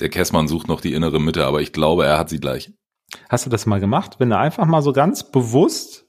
[0.00, 2.72] Der Kessmann sucht noch die innere Mitte, aber ich glaube, er hat sie gleich.
[3.28, 4.16] Hast du das mal gemacht?
[4.18, 6.04] Wenn du einfach mal so ganz bewusst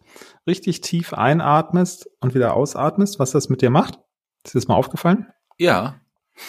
[0.47, 3.99] richtig tief einatmest und wieder ausatmest, was das mit dir macht?
[4.43, 5.27] Ist dir das mal aufgefallen?
[5.57, 5.99] Ja.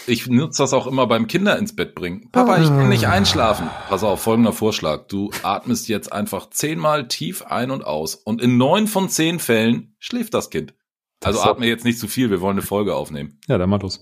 [0.07, 2.29] Ich nutze das auch immer beim Kinder ins Bett bringen.
[2.33, 3.69] Papa, ich kann nicht einschlafen.
[3.89, 5.07] Pass auf, folgender Vorschlag.
[5.07, 8.17] Du atmest jetzt einfach zehnmal tief ein und aus.
[8.17, 10.75] Und in neun von zehn Fällen schläft das Kind.
[11.23, 13.39] Also Das- atme jetzt nicht zu viel, wir wollen eine Folge aufnehmen.
[13.47, 14.01] Ja, dann mal los.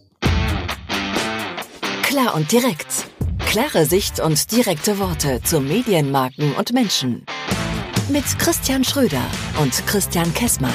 [2.05, 3.07] Klar und direkt.
[3.55, 7.25] Klare Sicht und direkte Worte zu Medienmarken und Menschen.
[8.11, 9.23] Mit Christian Schröder
[9.63, 10.75] und Christian Kessmann.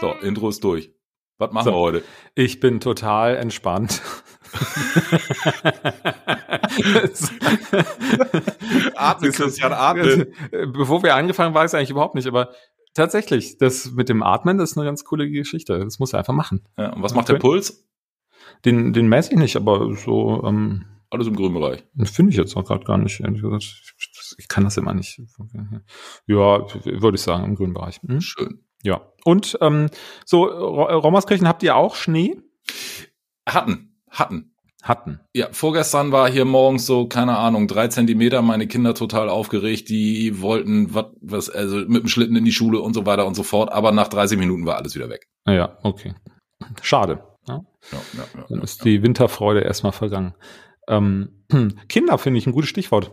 [0.00, 0.90] So, Intro ist durch.
[1.38, 1.70] Was machen So.
[1.70, 2.02] wir heute?
[2.34, 4.02] Ich bin total entspannt.
[8.96, 10.26] Atme, Christian, atme.
[10.66, 12.50] Bevor wir angefangen, war ich es eigentlich überhaupt nicht, aber
[12.92, 15.78] tatsächlich, das mit dem Atmen, das ist eine ganz coole Geschichte.
[15.78, 16.64] Das muss er einfach machen.
[16.76, 17.86] Ja, und was macht der Puls?
[18.64, 21.84] Den, den messe ich nicht, aber so ähm, Alles im grünen Bereich.
[22.04, 23.20] finde ich jetzt auch gerade gar nicht.
[23.20, 23.64] Ehrlich gesagt.
[24.38, 25.20] Ich kann das immer nicht.
[26.26, 28.00] Ja, würde ich sagen, im grünen Bereich.
[28.06, 28.20] Hm?
[28.20, 28.60] Schön.
[28.82, 29.12] Ja.
[29.24, 29.88] Und ähm,
[30.24, 32.36] so, Ro- Rommerskirchen, habt ihr auch Schnee?
[33.48, 34.52] Hatten, hatten.
[34.82, 35.18] Hatten.
[35.34, 40.40] Ja, vorgestern war hier morgens so, keine Ahnung, drei Zentimeter, meine Kinder total aufgeregt, die
[40.40, 43.42] wollten was, was, also mit dem Schlitten in die Schule und so weiter und so
[43.42, 45.26] fort, aber nach 30 Minuten war alles wieder weg.
[45.44, 46.14] Ja, okay.
[46.82, 47.20] Schade.
[47.48, 47.64] Ja.
[47.92, 50.34] Ja, ja, ja, Dann ist die Winterfreude erstmal vergangen.
[50.88, 51.44] Ähm,
[51.88, 53.12] Kinder finde ich ein gutes Stichwort.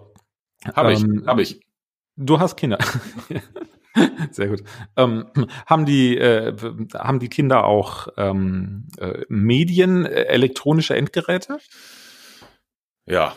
[0.65, 1.59] Hab ich, Ähm, hab ich.
[2.15, 2.79] Du hast Kinder.
[4.31, 4.63] Sehr gut.
[4.97, 5.25] Ähm,
[5.67, 6.55] haben die äh,
[6.95, 11.59] haben die Kinder auch ähm, äh, Medien, äh, elektronische Endgeräte?
[13.05, 13.35] Ja.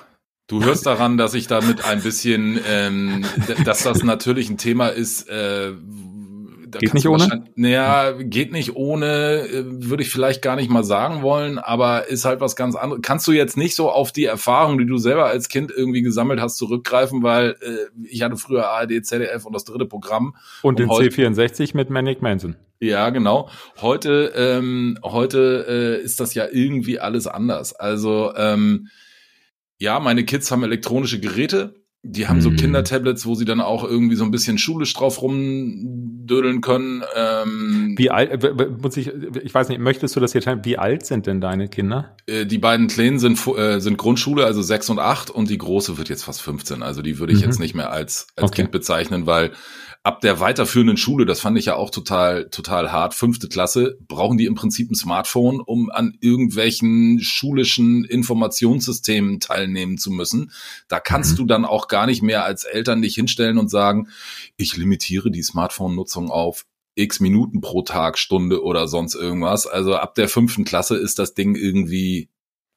[0.48, 3.24] Du hörst daran, dass ich damit ein bisschen, ähm,
[3.64, 5.28] dass das natürlich ein Thema ist.
[5.28, 5.72] Äh,
[6.76, 7.44] da Geht nicht ohne?
[7.54, 12.40] Naja, geht nicht ohne, würde ich vielleicht gar nicht mal sagen wollen, aber ist halt
[12.40, 13.02] was ganz anderes.
[13.02, 16.40] Kannst du jetzt nicht so auf die Erfahrung, die du selber als Kind irgendwie gesammelt
[16.40, 20.34] hast, zurückgreifen, weil äh, ich hatte früher ARD, ZDF und das dritte Programm.
[20.62, 22.56] Und Und den heute- C64 mit Manic Manson.
[22.78, 23.48] Ja, genau.
[23.80, 27.72] Heute, ähm, heute äh, ist das ja irgendwie alles anders.
[27.72, 28.88] Also ähm,
[29.78, 31.74] ja, meine Kids haben elektronische Geräte.
[32.08, 32.56] Die haben so Mhm.
[32.56, 37.02] Kindertablets, wo sie dann auch irgendwie so ein bisschen schulisch drauf rumdödeln können.
[37.14, 38.42] Ähm, Wie alt,
[38.82, 39.12] muss ich,
[39.42, 40.60] ich weiß nicht, möchtest du das hier teilen?
[40.64, 42.16] Wie alt sind denn deine Kinder?
[42.26, 45.98] äh, die beiden Kleinen sind, äh, sind Grundschule, also sechs und acht, und die Große
[45.98, 46.82] wird jetzt fast 15.
[46.82, 47.46] Also die würde ich Mhm.
[47.46, 48.62] jetzt nicht mehr als, als Okay.
[48.62, 49.52] Kind bezeichnen, weil
[50.06, 54.38] ab der weiterführenden Schule, das fand ich ja auch total, total hart, fünfte Klasse, brauchen
[54.38, 60.52] die im Prinzip ein Smartphone, um an irgendwelchen schulischen Informationssystemen teilnehmen zu müssen.
[60.86, 61.36] Da kannst Mhm.
[61.38, 64.06] du dann auch gar nicht mehr als Eltern dich hinstellen und sagen,
[64.56, 69.66] ich limitiere die Smartphone-Nutzung auf x Minuten pro Tag, Stunde oder sonst irgendwas.
[69.66, 72.28] Also ab der fünften Klasse ist das Ding irgendwie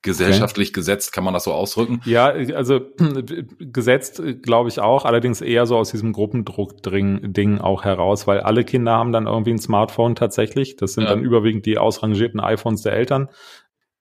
[0.01, 2.01] gesellschaftlich gesetzt, kann man das so ausdrücken?
[2.05, 2.79] Ja, also
[3.59, 8.93] gesetzt glaube ich auch, allerdings eher so aus diesem Gruppendruck-Ding auch heraus, weil alle Kinder
[8.93, 10.75] haben dann irgendwie ein Smartphone tatsächlich.
[10.77, 11.09] Das sind Ja.
[11.09, 13.29] dann überwiegend die ausrangierten iPhones der Eltern.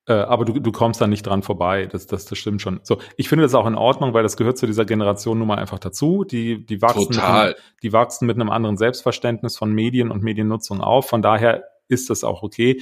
[0.06, 1.87] Äh, aber du, du kommst da nicht dran vorbei.
[1.87, 2.81] Das, das, das stimmt schon.
[2.82, 5.58] So, ich finde das auch in Ordnung, weil das gehört zu dieser Generation nun mal
[5.58, 6.25] einfach dazu.
[6.25, 7.48] Die, die wachsen, Total.
[7.48, 11.08] Mit, einem- die wachsen mit einem anderen Selbstverständnis von Medien und Mediennutzung auf.
[11.08, 12.81] Von daher ist das auch okay.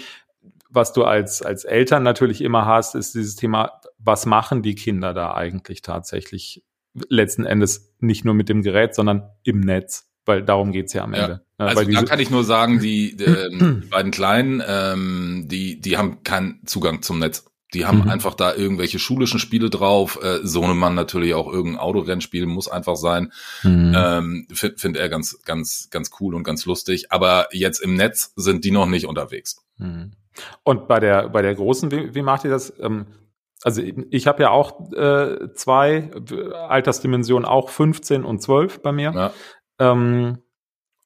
[0.77, 5.15] Was du als, als Eltern natürlich immer hast, ist dieses Thema, was machen die Kinder
[5.15, 6.63] da eigentlich tatsächlich
[7.09, 11.15] letzten Endes nicht nur mit dem Gerät, sondern im Netz, weil darum geht's ja am
[11.15, 11.23] Ja.
[11.25, 11.41] Ende.
[11.59, 15.81] Ja, Also weil da kann ich nur sagen, die, ähm, die beiden Kleinen, ähm, die,
[15.81, 17.45] die haben keinen Zugang zum Netz.
[17.75, 18.09] Die haben Mhm.
[18.11, 20.19] einfach da irgendwelche schulischen Spiele drauf.
[20.23, 23.33] Äh, Sohnemann natürlich auch irgendein Autorennspiel muss einfach sein.
[23.63, 23.93] Hm.
[23.97, 27.11] Ähm, Findet find er ganz, ganz, ganz cool und ganz lustig.
[27.13, 29.57] Aber jetzt im Netz sind die noch nicht unterwegs.
[29.79, 30.13] Mhm.
[30.63, 32.73] Und bei der, bei der großen, wie, wie macht ihr das?
[32.81, 33.07] Ähm,
[33.63, 39.13] also ich habe ja auch äh, zwei äh, Altersdimensionen, auch 15 und 12 bei mir.
[39.13, 39.33] Ja.
[39.79, 40.39] Ähm,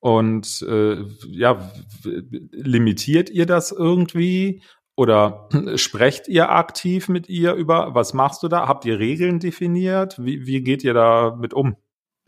[0.01, 1.71] und äh, ja,
[2.03, 4.63] limitiert ihr das irgendwie?
[4.97, 8.67] Oder sprecht ihr aktiv mit ihr über, was machst du da?
[8.67, 10.17] Habt ihr Regeln definiert?
[10.19, 11.76] Wie, wie geht ihr da mit um?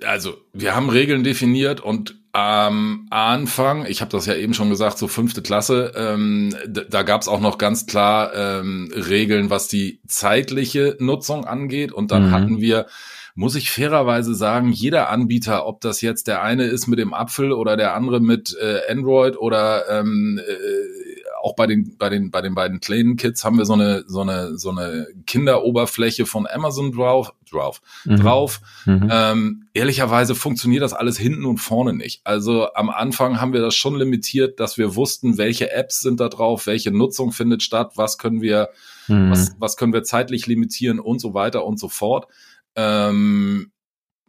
[0.02, 4.96] Also, wir haben Regeln definiert und am Anfang, ich habe das ja eben schon gesagt,
[4.96, 10.00] so fünfte Klasse, ähm, da gab es auch noch ganz klar ähm, Regeln, was die
[10.06, 11.92] zeitliche Nutzung angeht.
[11.92, 12.30] Und dann Mhm.
[12.30, 12.86] hatten wir,
[13.34, 17.52] muss ich fairerweise sagen, jeder Anbieter, ob das jetzt der eine ist mit dem Apfel
[17.52, 21.11] oder der andere mit äh, Android oder ähm, äh,
[21.42, 24.20] auch bei den, bei den, bei den beiden kleinen Kids haben wir so eine, so
[24.20, 28.16] eine, so eine Kinderoberfläche von Amazon drauf, drauf, mhm.
[28.16, 28.60] drauf.
[28.86, 29.08] Mhm.
[29.10, 32.20] Ähm, ehrlicherweise funktioniert das alles hinten und vorne nicht.
[32.24, 36.28] Also am Anfang haben wir das schon limitiert, dass wir wussten, welche Apps sind da
[36.28, 38.68] drauf, welche Nutzung findet statt, was können wir,
[39.08, 39.30] mhm.
[39.32, 42.28] was, was können wir zeitlich limitieren und so weiter und so fort.
[42.76, 43.72] Ähm,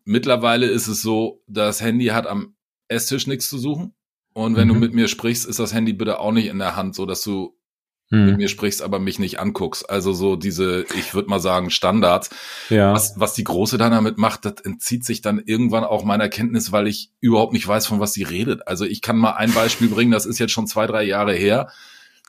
[0.04, 2.56] mittlerweile ist es so, das Handy hat am
[2.88, 3.94] Esstisch nichts zu suchen.
[4.34, 4.74] Und wenn mhm.
[4.74, 7.24] du mit mir sprichst, ist das Handy bitte auch nicht in der Hand, so dass
[7.24, 7.56] du
[8.10, 8.26] mhm.
[8.26, 9.90] mit mir sprichst, aber mich nicht anguckst.
[9.90, 12.30] Also so diese, ich würde mal sagen, Standards.
[12.70, 12.94] Ja.
[12.94, 16.72] Was, was die Große dann damit macht, das entzieht sich dann irgendwann auch meiner Kenntnis,
[16.72, 18.68] weil ich überhaupt nicht weiß, von was sie redet.
[18.68, 21.70] Also ich kann mal ein Beispiel bringen, das ist jetzt schon zwei, drei Jahre her.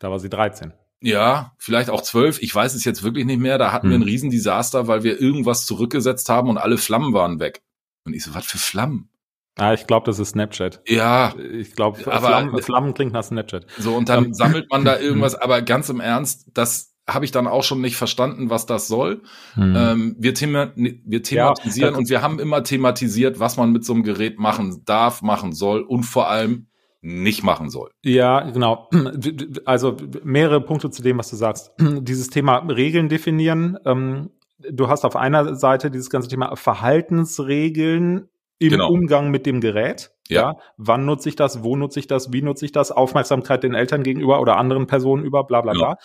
[0.01, 0.73] Da war sie 13.
[1.01, 2.41] Ja, vielleicht auch zwölf.
[2.41, 3.59] Ich weiß es jetzt wirklich nicht mehr.
[3.59, 3.91] Da hatten mhm.
[3.91, 7.63] wir ein Riesendesaster, weil wir irgendwas zurückgesetzt haben und alle Flammen waren weg.
[8.05, 9.11] Und ich so, was für Flammen?
[9.57, 10.83] Ah, ich glaube, das ist Snapchat.
[10.87, 11.33] Ja.
[11.53, 13.67] Ich glaube, Flammen, Flammen klingt nach Snapchat.
[13.79, 17.31] So, und dann ähm, sammelt man da irgendwas, aber ganz im Ernst, das habe ich
[17.31, 19.23] dann auch schon nicht verstanden, was das soll.
[19.55, 19.77] Hm.
[19.77, 23.93] Ähm, wir, thema wir thematisieren ja, und wir haben immer thematisiert, was man mit so
[23.93, 26.67] einem Gerät machen darf, machen soll und vor allem
[27.03, 27.91] nicht machen soll.
[28.03, 28.89] Ja, genau.
[29.67, 31.73] Also mehrere Punkte zu dem, was du sagst.
[31.79, 33.79] Dieses Thema Regeln definieren.
[33.85, 34.31] Ähm,
[34.71, 38.29] du hast auf einer Seite dieses ganze Thema Verhaltensregeln
[38.59, 38.91] im genau.
[38.91, 40.13] Umgang mit dem Gerät.
[40.29, 40.41] Ja.
[40.41, 40.57] ja.
[40.77, 41.63] Wann nutze ich das?
[41.63, 42.33] Wo nutze ich das?
[42.33, 42.91] Wie nutze ich das?
[42.91, 45.91] Aufmerksamkeit den Eltern gegenüber oder anderen Personen über, bla bla bla.
[45.91, 45.97] Ja.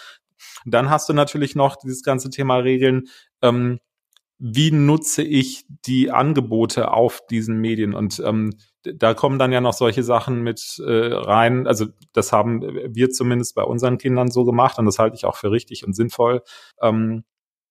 [0.66, 3.08] Dann hast du natürlich noch dieses ganze Thema Regeln.
[3.42, 3.80] Ähm,
[4.40, 7.94] wie nutze ich die Angebote auf diesen Medien?
[7.94, 8.54] Und ähm,
[8.84, 11.68] da kommen dann ja noch solche Sachen mit äh, rein.
[11.68, 15.36] Also das haben wir zumindest bei unseren Kindern so gemacht und das halte ich auch
[15.36, 16.42] für richtig und sinnvoll.
[16.82, 17.26] Ähm,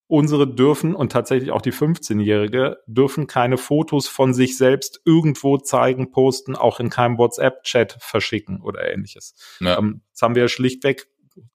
[0.09, 6.11] unsere dürfen und tatsächlich auch die 15-Jährige dürfen keine Fotos von sich selbst irgendwo zeigen,
[6.11, 9.35] posten, auch in keinem WhatsApp-Chat verschicken oder ähnliches.
[9.61, 9.79] Ja.
[9.79, 11.09] Ähm, das haben wir schlichtweg,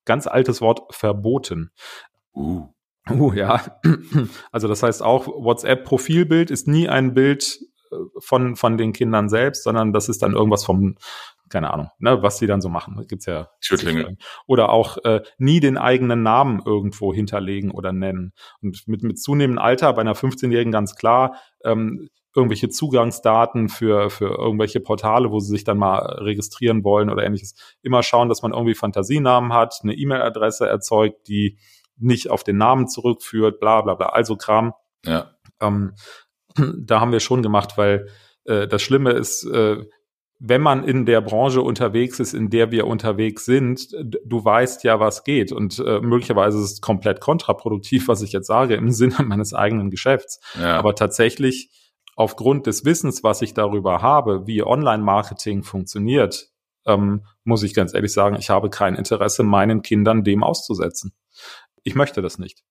[0.04, 1.72] ganz altes Wort, verboten.
[2.32, 2.68] Uh.
[3.10, 3.60] Uh, ja.
[4.52, 7.58] Also das heißt auch, WhatsApp-Profilbild ist nie ein Bild
[7.90, 10.96] äh, von, von den Kindern selbst, sondern das ist dann irgendwas vom
[11.48, 13.04] keine Ahnung, ne, was die dann so machen.
[13.08, 13.48] Gibt's ja.
[13.60, 14.16] Schüttlinge.
[14.46, 18.32] Oder auch äh, nie den eigenen Namen irgendwo hinterlegen oder nennen.
[18.60, 24.36] Und mit, mit zunehmendem Alter, bei einer 15-Jährigen ganz klar, ähm, irgendwelche Zugangsdaten für, für
[24.36, 27.54] irgendwelche Portale, wo sie sich dann mal registrieren wollen oder ähnliches.
[27.82, 31.58] Immer schauen, dass man irgendwie Fantasienamen hat, eine E-Mail-Adresse erzeugt, die
[31.96, 34.06] nicht auf den Namen zurückführt, bla bla bla.
[34.06, 34.74] Also Kram.
[35.04, 35.30] Ja.
[35.60, 35.94] Ähm,
[36.56, 38.08] da haben wir schon gemacht, weil
[38.44, 39.84] äh, das Schlimme ist, äh,
[40.38, 43.88] wenn man in der Branche unterwegs ist, in der wir unterwegs sind,
[44.24, 45.52] du weißt ja, was geht.
[45.52, 49.90] Und äh, möglicherweise ist es komplett kontraproduktiv, was ich jetzt sage, im Sinne meines eigenen
[49.90, 50.40] Geschäfts.
[50.58, 50.76] Ja.
[50.78, 51.70] Aber tatsächlich
[52.16, 56.48] aufgrund des Wissens, was ich darüber habe, wie Online-Marketing funktioniert,
[56.86, 61.12] ähm, muss ich ganz ehrlich sagen, ich habe kein Interesse, meinen Kindern dem auszusetzen.
[61.82, 62.62] Ich möchte das nicht.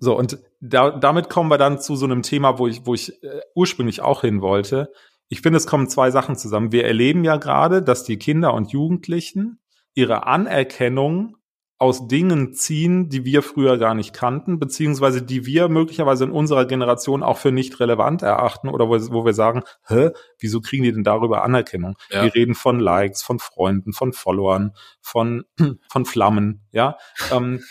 [0.00, 3.22] So, und da, damit kommen wir dann zu so einem Thema, wo ich, wo ich
[3.22, 4.90] äh, ursprünglich auch hin wollte
[5.28, 6.72] ich finde, es kommen zwei Sachen zusammen.
[6.72, 9.58] Wir erleben ja gerade, dass die Kinder und Jugendlichen
[9.94, 11.36] ihre Anerkennung
[11.78, 16.64] aus Dingen ziehen, die wir früher gar nicht kannten, beziehungsweise die wir möglicherweise in unserer
[16.64, 20.92] Generation auch für nicht relevant erachten oder wo, wo wir sagen, hä, wieso kriegen die
[20.92, 21.96] denn darüber Anerkennung?
[22.08, 22.24] Ja.
[22.24, 25.44] Wir reden von Likes, von Freunden, von Followern, von,
[25.90, 26.96] von Flammen, ja.
[27.30, 27.62] Ähm,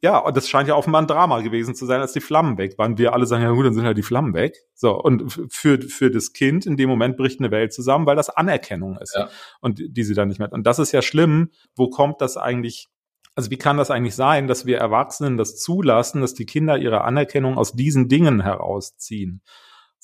[0.00, 2.78] ja, und das scheint ja offenbar ein Drama gewesen zu sein, als die Flammen weg
[2.78, 2.98] waren.
[2.98, 4.56] Wir alle sagen, ja gut, dann sind halt die Flammen weg.
[4.74, 8.30] So, und für, für das Kind in dem Moment bricht eine Welt zusammen, weil das
[8.30, 9.14] Anerkennung ist.
[9.14, 9.28] Ja.
[9.60, 10.52] Und die sie dann nicht mehr.
[10.52, 11.50] Und das ist ja schlimm.
[11.74, 12.88] Wo kommt das eigentlich
[13.34, 17.02] also wie kann das eigentlich sein, dass wir Erwachsenen das zulassen, dass die Kinder ihre
[17.02, 19.42] Anerkennung aus diesen Dingen herausziehen?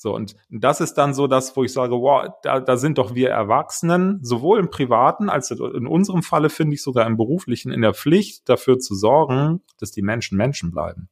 [0.01, 3.15] So, und das ist dann so das, wo ich sage, wow, da, da sind doch
[3.15, 7.81] wir Erwachsenen, sowohl im Privaten als in unserem Falle finde ich sogar im Beruflichen in
[7.81, 11.09] der Pflicht, dafür zu sorgen, dass die Menschen Menschen bleiben.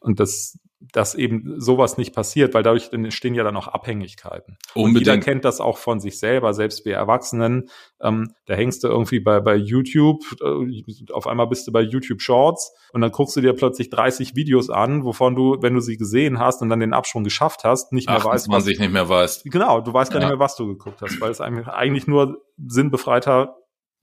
[0.00, 4.58] Und das, dass eben sowas nicht passiert, weil dadurch entstehen ja dann auch Abhängigkeiten.
[4.74, 4.96] Unbedingt.
[4.96, 7.70] Und jeder kennt das auch von sich selber, selbst wir Erwachsenen.
[8.00, 12.20] Ähm, da hängst du irgendwie bei, bei YouTube, äh, auf einmal bist du bei YouTube
[12.20, 15.96] Shorts und dann guckst du dir plötzlich 30 Videos an, wovon du, wenn du sie
[15.96, 18.48] gesehen hast und dann den Absprung geschafft hast, nicht mehr weißt.
[18.48, 19.44] man sich nicht mehr weiß.
[19.44, 20.26] Genau, du weißt gar ja.
[20.26, 23.56] nicht mehr, was du geguckt hast, weil es eigentlich nur sinnbefreiter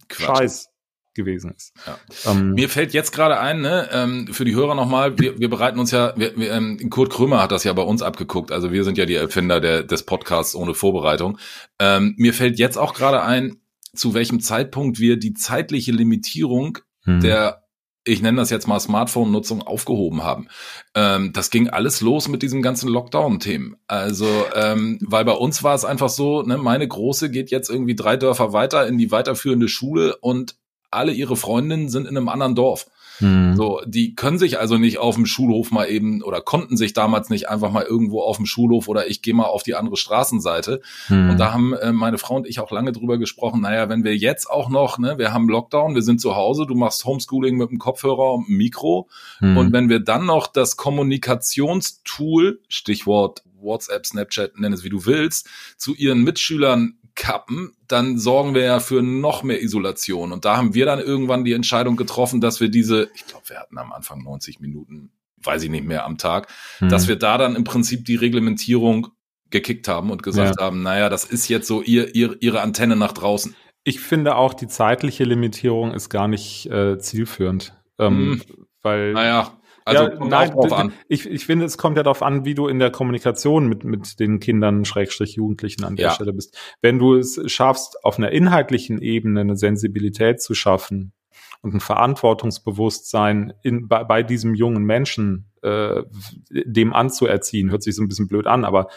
[0.09, 0.37] Quatsch.
[0.37, 0.72] Scheiß
[1.13, 1.73] gewesen ist.
[1.85, 2.31] Ja.
[2.31, 5.79] Ähm, Mir fällt jetzt gerade ein, ne, ähm, für die Hörer nochmal, wir, wir bereiten
[5.79, 8.83] uns ja, wir, wir, ähm, Kurt Krömer hat das ja bei uns abgeguckt, also wir
[8.83, 11.37] sind ja die Erfinder der, des Podcasts ohne Vorbereitung.
[11.79, 13.57] Ähm, mir fällt jetzt auch gerade ein,
[13.93, 17.19] zu welchem Zeitpunkt wir die zeitliche Limitierung hm.
[17.19, 17.63] der
[18.05, 20.47] ich nenne das jetzt mal Smartphone-Nutzung aufgehoben haben.
[20.93, 23.77] Ähm, das ging alles los mit diesem ganzen Lockdown-Themen.
[23.87, 27.95] Also, ähm, weil bei uns war es einfach so, ne, meine Große geht jetzt irgendwie
[27.95, 30.57] drei Dörfer weiter in die weiterführende Schule und
[30.93, 32.87] alle ihre Freundinnen sind in einem anderen Dorf.
[33.19, 33.55] Hm.
[33.55, 37.29] So, die können sich also nicht auf dem Schulhof mal eben oder konnten sich damals
[37.29, 40.81] nicht einfach mal irgendwo auf dem Schulhof oder ich gehe mal auf die andere Straßenseite.
[41.07, 41.31] Hm.
[41.31, 44.15] Und da haben äh, meine Frau und ich auch lange drüber gesprochen, naja, wenn wir
[44.15, 47.69] jetzt auch noch, ne, wir haben Lockdown, wir sind zu Hause, du machst Homeschooling mit
[47.69, 49.07] dem Kopfhörer und dem Mikro.
[49.39, 49.57] Hm.
[49.57, 55.47] Und wenn wir dann noch das Kommunikationstool, Stichwort WhatsApp, Snapchat, nenn es wie du willst,
[55.77, 60.31] zu ihren Mitschülern kappen, dann sorgen wir ja für noch mehr Isolation.
[60.31, 63.59] Und da haben wir dann irgendwann die Entscheidung getroffen, dass wir diese, ich glaube, wir
[63.59, 65.11] hatten am Anfang 90 Minuten,
[65.43, 66.47] weiß ich nicht mehr am Tag,
[66.79, 66.89] Hm.
[66.89, 69.09] dass wir da dann im Prinzip die Reglementierung
[69.51, 73.11] gekickt haben und gesagt haben, naja, das ist jetzt so ihr, ihr, ihre Antenne nach
[73.11, 73.55] draußen.
[73.83, 77.73] Ich finde auch, die zeitliche Limitierung ist gar nicht äh, zielführend.
[77.99, 78.41] Ähm, Hm.
[78.81, 80.93] Weil Naja, also ja, nein, an.
[81.07, 84.19] Ich, ich finde, es kommt ja darauf an, wie du in der Kommunikation mit, mit
[84.19, 86.11] den Kindern, Schrägstrich Jugendlichen an der Ja.
[86.11, 86.57] Stelle bist.
[86.81, 91.13] Wenn du es schaffst, auf einer inhaltlichen Ebene eine Sensibilität zu schaffen
[91.61, 96.03] und ein Verantwortungsbewusstsein in, bei, bei diesem jungen Menschen äh,
[96.49, 98.87] dem anzuerziehen, hört sich so ein bisschen blöd an, aber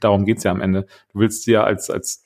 [0.00, 0.86] darum geht's ja am Ende.
[1.12, 2.22] Du willst ja als, als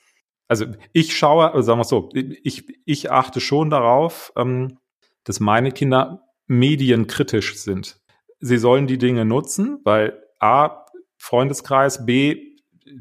[0.47, 4.79] also ich schaue, also sagen wir es so, ich, ich achte schon darauf, ähm,
[5.25, 7.99] dass meine Kinder medienkritisch sind.
[8.39, 10.85] Sie sollen die Dinge nutzen, weil A,
[11.17, 12.47] Freundeskreis, B,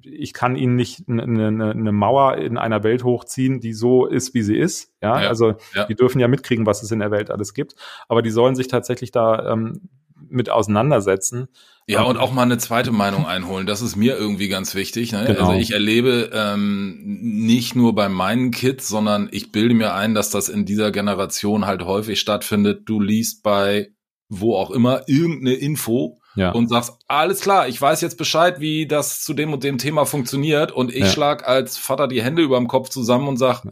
[0.02, 4.34] ich kann ihnen nicht eine, eine, eine Mauer in einer Welt hochziehen, die so ist,
[4.34, 4.92] wie sie ist.
[5.00, 5.84] Ja, Ja, also ja.
[5.84, 7.76] die dürfen ja mitkriegen, was es in der Welt alles gibt.
[8.08, 9.88] Aber die sollen sich tatsächlich da ähm,
[10.28, 11.48] mit auseinandersetzen.
[11.88, 13.66] Ja, Ähm, und auch mal eine zweite Meinung einholen.
[13.66, 15.12] Das ist mir irgendwie ganz wichtig.
[15.12, 15.24] Ne?
[15.26, 15.46] Genau.
[15.48, 20.30] Also ich erlebe ähm, nicht nur bei meinen Kids, sondern ich bilde mir ein, dass
[20.30, 22.82] das in dieser Generation halt häufig stattfindet.
[22.86, 23.90] Du liest bei
[24.28, 26.50] wo auch immer irgendeine Info Ja.
[26.50, 30.04] und sagst, alles klar, ich weiß jetzt Bescheid, wie das zu dem und dem Thema
[30.04, 31.06] funktioniert und ich Ja.
[31.10, 33.70] schlag als Vater die Hände über dem Kopf zusammen und sag, äh,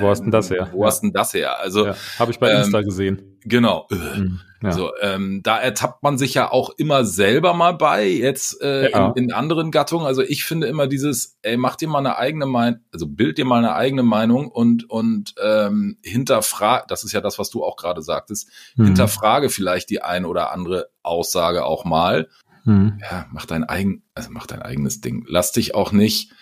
[0.00, 0.68] Wo hast denn das her?
[0.72, 0.86] Wo Ja.
[0.88, 1.58] hast denn das her?
[1.60, 3.38] Also ja, Habe ich bei ähm, Insta gesehen.
[3.44, 3.86] genau.
[3.90, 4.40] Mhm.
[4.60, 4.72] Ja.
[4.72, 9.12] So, ähm, da ertappt man sich ja auch immer selber mal bei, jetzt äh, Ja.
[9.14, 10.04] in, in anderen Gattungen.
[10.04, 13.44] Also ich finde immer dieses, ey, mach dir mal eine eigene Meinung, also bild dir
[13.44, 17.76] mal eine eigene Meinung und, und ähm, hinterfrage, das ist ja das, was du auch
[17.76, 18.86] gerade sagtest, Mhm.
[18.86, 22.28] hinterfrage vielleicht die ein oder andere Aussage auch mal.
[22.64, 22.98] Mhm.
[23.08, 25.24] Ja, mach dein eigen, also mach dein eigenes Ding.
[25.28, 26.32] Lass dich auch nicht.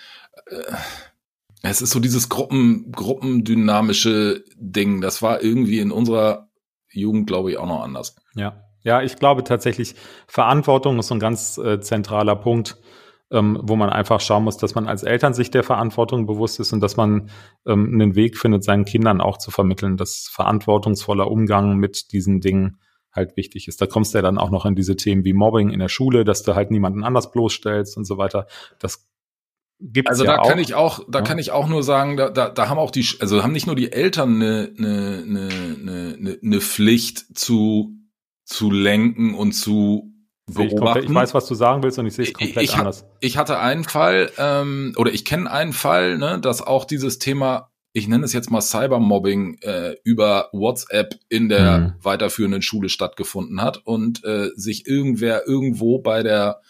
[0.47, 0.57] Äh,
[1.63, 5.01] es ist so dieses Gruppen, gruppendynamische Ding.
[5.01, 6.49] Das war irgendwie in unserer
[6.93, 8.17] Jugend, glaube ich, auch noch anders.
[8.35, 9.97] Ja, ja, ich glaube tatsächlich,
[10.29, 12.79] Verantwortung ist so ein ganz äh, zentraler Punkt,
[13.33, 16.73] ähm, wo man einfach schauen muss, dass man als Eltern sich der Verantwortung bewusst ist
[16.73, 17.31] und dass man
[17.67, 22.79] ähm, einen Weg findet, seinen Kindern auch zu vermitteln, dass verantwortungsvoller Umgang mit diesen Dingen
[23.11, 23.81] halt wichtig ist.
[23.81, 26.25] Da kommst du ja dann auch noch in diese Themen wie Mobbing in der Schule,
[26.25, 28.47] dass du halt niemanden anders bloßstellst und so weiter.
[28.79, 29.09] Das
[29.81, 30.49] gibt's Also ja da auch.
[30.49, 31.25] kann ich auch, da Ja.
[31.25, 33.77] kann ich auch nur sagen, da, da, da haben auch die, also haben nicht nur
[33.77, 37.93] die Eltern eine, eine, eine, eine, eine Pflicht zu,
[38.45, 40.13] zu lenken und zu
[40.49, 41.07] Sehe ich, komplett, beobachten.
[41.11, 43.05] ich weiß, was du sagen willst und ich sehe es komplett ich anders.
[43.21, 47.73] ich hatte einen Fall, ähm, oder ich kenne einen Fall, ne, dass auch dieses Thema,
[47.93, 51.93] ich nenne es jetzt mal Cybermobbing, äh, über WhatsApp in der Mhm.
[52.05, 56.61] weiterführenden Schule stattgefunden hat und äh, sich irgendwer irgendwo bei der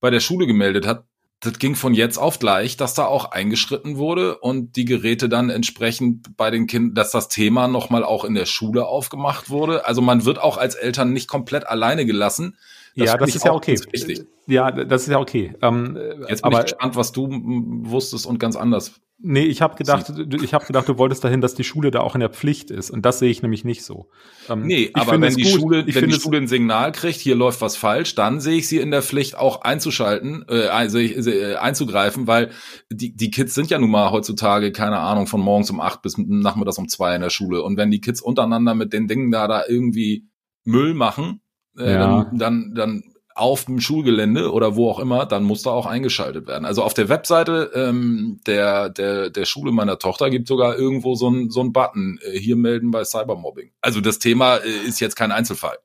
[0.00, 1.04] bei der Schule gemeldet hat.
[1.40, 5.50] Das ging von jetzt auf gleich, dass da auch eingeschritten wurde und die Geräte dann
[5.50, 9.84] entsprechend bei den Kindern, dass das Thema nochmal auch in der Schule aufgemacht wurde.
[9.84, 12.56] Also man wird auch als Eltern nicht komplett alleine gelassen.
[13.04, 13.78] Ja, finde das ist ja okay.
[13.92, 14.26] Wichtig.
[14.46, 15.54] Ja, das ist ja okay.
[15.62, 15.98] Ähm,
[16.28, 19.00] Jetzt bin aber ich gespannt, was du wusstest und ganz anders.
[19.18, 22.00] Nee, ich habe gedacht, du- ich habe gedacht, du wolltest dahin, dass die Schule da
[22.00, 22.90] auch in der Pflicht ist.
[22.90, 24.10] Und das sehe ich nämlich nicht so.
[24.50, 25.52] Ähm, Nee, aber wenn die gut.
[25.52, 28.68] Schule, ich wenn die Schule ein Signal kriegt, hier läuft was falsch, dann sehe ich
[28.68, 32.50] sie in der Pflicht auch einzuschalten, äh, also, äh, einzugreifen, weil
[32.90, 36.18] die, die Kids sind ja nun mal heutzutage, keine Ahnung, von morgens um acht bis
[36.18, 37.62] nachmittags um zwei in der Schule.
[37.62, 40.28] Und wenn die Kids untereinander mit den Dingen da, da irgendwie
[40.64, 41.40] Müll machen,
[41.78, 42.24] äh, Ja.
[42.24, 43.02] dann, dann, dann
[43.34, 46.64] auf dem Schulgelände oder wo auch immer, dann muss da auch eingeschaltet werden.
[46.64, 51.28] Also auf der Webseite ähm, der, der, der Schule meiner Tochter gibt sogar irgendwo so
[51.28, 53.72] ein so ein Button, äh, hier melden bei Cybermobbing.
[53.82, 55.76] Also das Thema äh, ist jetzt kein Einzelfall.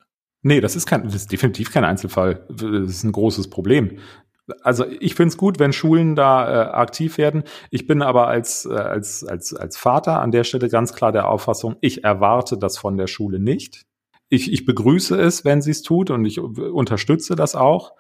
[0.44, 2.46] Nee, das ist kein, das ist definitiv kein Einzelfall.
[2.50, 4.00] Das ist ein großes Problem.
[4.64, 7.44] Also ich finde es gut, wenn Schulen da äh, aktiv werden.
[7.70, 11.30] Ich bin aber als, äh, als, als, als Vater an der Stelle ganz klar der
[11.30, 13.86] Auffassung, ich erwarte das von der Schule nicht.
[14.32, 17.94] Ich, ich begrüße es, wenn sie es tut und ich unterstütze das auch.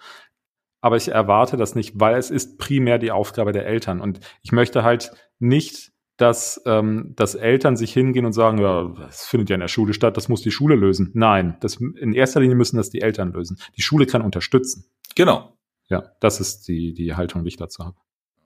[0.79, 3.99] Aber ich erwarte das nicht, weil es ist primär die Aufgabe der Eltern.
[3.99, 9.25] Und ich möchte halt nicht, dass, ähm, dass Eltern sich hingehen und sagen, ja, das
[9.25, 11.11] findet ja in der Schule statt, das muss die Schule lösen.
[11.13, 13.57] Nein, das, in erster Linie müssen das die Eltern lösen.
[13.75, 14.85] Die Schule kann unterstützen.
[15.15, 15.57] Genau.
[15.89, 17.97] Ja, das ist die, die Haltung, die ich dazu habe.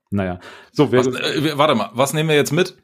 [0.09, 0.39] Naja,
[0.71, 2.77] so, Was, äh, warte mal, was nehmen wir jetzt mit?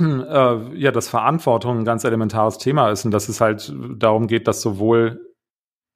[0.00, 4.48] Äh, ja, dass Verantwortung ein ganz elementares Thema ist und dass es halt darum geht,
[4.48, 5.20] dass sowohl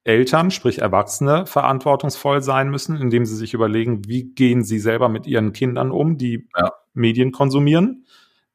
[0.03, 5.25] Eltern, sprich Erwachsene, verantwortungsvoll sein müssen, indem sie sich überlegen, wie gehen sie selber mit
[5.25, 6.71] ihren Kindern um, die ja.
[6.93, 8.05] Medien konsumieren.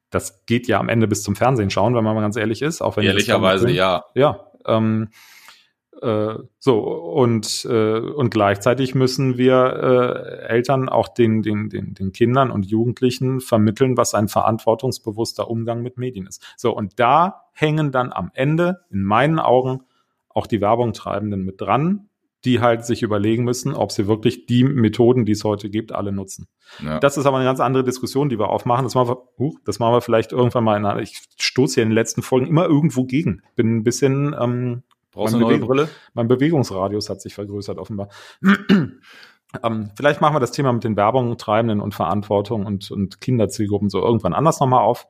[0.09, 2.81] Das geht ja am Ende bis zum Fernsehen schauen, wenn man mal ganz ehrlich ist.
[2.81, 4.03] Auch wenn Ehrlicherweise, ja.
[4.15, 4.51] Ja.
[4.65, 5.09] Ähm,
[6.01, 12.11] äh, so, und, äh, und gleichzeitig müssen wir äh, Eltern auch den, den, den, den
[12.11, 16.43] Kindern und Jugendlichen vermitteln, was ein verantwortungsbewusster Umgang mit Medien ist.
[16.57, 19.81] So, und da hängen dann am Ende in meinen Augen
[20.29, 22.09] auch die Werbung treibenden mit dran,
[22.45, 26.11] die halt sich überlegen müssen, ob sie wirklich die Methoden, die es heute gibt, alle
[26.11, 26.47] nutzen.
[26.83, 26.99] Ja.
[26.99, 28.85] Das ist aber eine ganz andere Diskussion, die wir aufmachen.
[28.85, 31.83] Das machen wir, uh, das machen wir vielleicht irgendwann mal in einer, ich stoße hier
[31.83, 33.43] in den letzten Folgen immer irgendwo gegen.
[33.55, 35.89] Bin ein bisschen, ähm, Brauchst du eine neue Brille?
[36.13, 38.09] Mein Bewegungsradius hat sich vergrößert, offenbar.
[39.63, 43.89] ähm, vielleicht machen wir das Thema mit den Werbungen, Treibenden und Verantwortung und, und Kinderzielgruppen
[43.89, 45.07] so irgendwann anders nochmal auf.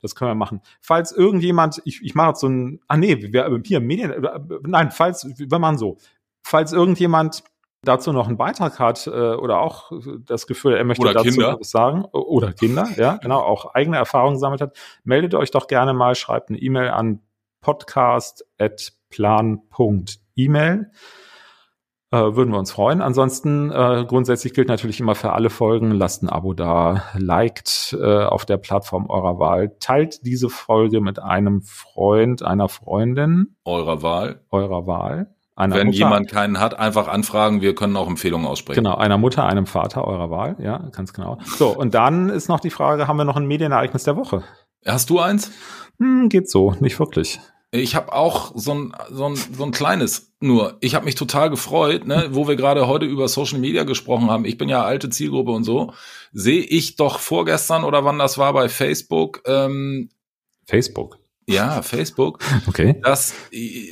[0.00, 0.62] Das können wir machen.
[0.80, 4.26] Falls irgendjemand, ich, ich mache jetzt so ein, ah nee, wir, hier Medien,
[4.66, 5.98] nein, falls, wir machen so.
[6.42, 7.44] Falls irgendjemand
[7.84, 9.92] dazu noch einen Beitrag hat äh, oder auch
[10.24, 11.56] das Gefühl, er möchte oder dazu Kinder.
[11.58, 15.92] was sagen oder Kinder, ja, genau, auch eigene Erfahrungen gesammelt hat, meldet euch doch gerne
[15.92, 17.20] mal, schreibt eine E-Mail an
[19.12, 20.90] podcast@plan.email
[22.10, 23.00] äh, würden wir uns freuen.
[23.00, 28.24] Ansonsten äh, grundsätzlich gilt natürlich immer für alle Folgen, lasst ein Abo da, liked äh,
[28.24, 34.42] auf der Plattform eurer Wahl, teilt diese Folge mit einem Freund, einer Freundin eurer Wahl,
[34.50, 35.34] eurer Wahl.
[35.54, 37.60] Wenn Mutter, jemand keinen hat, einfach anfragen.
[37.60, 38.82] Wir können auch Empfehlungen aussprechen.
[38.82, 40.56] Genau, einer Mutter, einem Vater eurer Wahl.
[40.58, 41.38] Ja, ganz genau.
[41.44, 44.42] So, und dann ist noch die Frage, haben wir noch ein Medienereignis der Woche?
[44.84, 45.52] Hast du eins?
[45.98, 47.38] Hm, geht so, nicht wirklich.
[47.74, 50.76] Ich habe auch so ein, so, ein, so ein kleines nur.
[50.80, 54.44] Ich habe mich total gefreut, ne, wo wir gerade heute über Social Media gesprochen haben.
[54.44, 55.94] Ich bin ja alte Zielgruppe und so.
[56.34, 59.42] Sehe ich doch vorgestern oder wann das war bei Facebook.
[59.46, 60.10] Ähm,
[60.66, 61.18] Facebook?
[61.46, 62.40] Ja, Facebook.
[62.66, 63.00] Okay.
[63.02, 63.88] Dass, äh,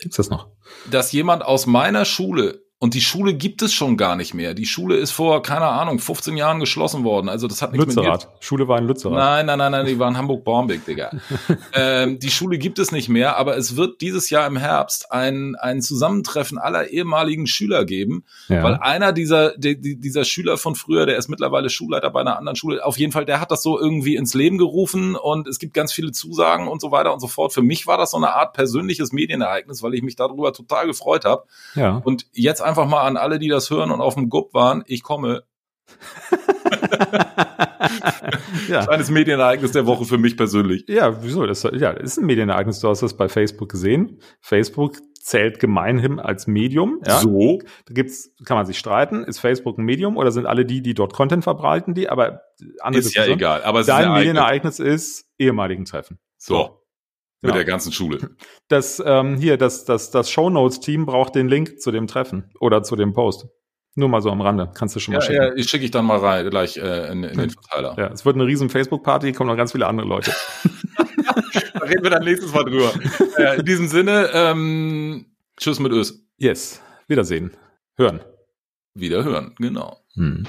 [0.00, 0.48] Gibt's das noch?
[0.88, 4.52] Dass jemand aus meiner Schule und die Schule gibt es schon gar nicht mehr.
[4.52, 7.30] Die Schule ist vor, keine Ahnung, 15 Jahren geschlossen worden.
[7.30, 8.28] Also das hat nichts Lützerath.
[8.34, 9.16] mit Schule war in Lützerath.
[9.16, 11.10] Nein, nein, nein, nein, die war in Hamburg-Bornbeck, Digga.
[11.72, 15.54] ähm, die Schule gibt es nicht mehr, aber es wird dieses Jahr im Herbst ein,
[15.54, 18.62] ein Zusammentreffen aller ehemaligen Schüler geben, ja.
[18.62, 22.56] weil einer dieser, die, dieser Schüler von früher, der ist mittlerweile Schulleiter bei einer anderen
[22.56, 25.72] Schule, auf jeden Fall, der hat das so irgendwie ins Leben gerufen und es gibt
[25.72, 27.54] ganz viele Zusagen und so weiter und so fort.
[27.54, 31.24] Für mich war das so eine Art persönliches Medienereignis, weil ich mich darüber total gefreut
[31.24, 31.44] habe.
[31.74, 32.02] Ja.
[32.04, 35.02] Und jetzt einfach mal an alle, die das hören und auf dem Gub waren, ich
[35.02, 35.44] komme.
[38.68, 38.84] ja.
[38.84, 40.84] Kleines Medienereignis der Woche für mich persönlich.
[40.88, 41.46] Ja, wieso?
[41.46, 42.80] Das, ja, das ist ein Medienereignis.
[42.80, 44.20] Du hast das bei Facebook gesehen.
[44.40, 47.00] Facebook zählt gemeinhin als Medium.
[47.06, 47.18] Ja?
[47.18, 47.60] So.
[47.86, 49.24] Da gibt's, kann man sich streiten.
[49.24, 52.08] Ist Facebook ein Medium oder sind alle die, die dort Content verbreiten, die?
[52.08, 52.42] Aber
[52.80, 53.62] andere ist ja egal.
[53.62, 56.18] Aber dein Medienereignis ist ehemaligen Treffen.
[56.36, 56.54] So.
[56.54, 56.85] so.
[57.46, 57.64] Mit genau.
[57.64, 58.30] der ganzen Schule.
[58.68, 62.96] Das ähm, hier, das, das, das Shownotes-Team braucht den Link zu dem Treffen oder zu
[62.96, 63.46] dem Post.
[63.94, 64.72] Nur mal so am Rande.
[64.74, 65.42] Kannst du schon mal ja, schicken.
[65.42, 67.94] Ja, ich schicke ich dann mal rein, gleich äh, in, in den Verteiler.
[67.96, 70.32] Ja, es wird eine riesen Facebook-Party, kommen noch ganz viele andere Leute.
[71.74, 72.92] da reden wir dann nächstes Mal drüber.
[73.38, 76.26] äh, in diesem Sinne, ähm, tschüss mit Ös.
[76.36, 76.82] Yes.
[77.06, 77.52] Wiedersehen.
[77.96, 78.20] Hören.
[78.94, 80.00] Wieder hören, genau.
[80.14, 80.44] Hm.